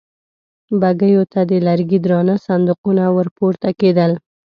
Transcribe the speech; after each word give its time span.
بګيو 0.81 1.23
ته 1.31 1.39
د 1.49 1.51
لرګي 1.67 1.99
درانه 2.05 2.35
صندوقونه 2.45 3.03
ور 3.15 3.27
پورته 3.37 3.69
کېدل. 3.79 4.11